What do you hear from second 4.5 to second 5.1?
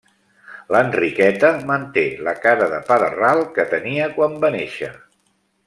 néixer.